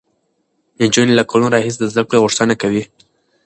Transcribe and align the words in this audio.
نجونې 0.79 1.13
له 1.19 1.23
کلونو 1.29 1.53
راهیسې 1.55 1.77
د 1.79 1.85
زده 1.91 2.03
کړې 2.07 2.21
غوښتنه 2.23 2.53
کوي. 2.61 2.83